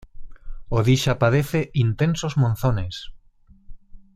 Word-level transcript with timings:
Odisha 0.71 1.19
padece 1.19 1.69
intensos 1.75 2.35
monzones. 2.35 3.13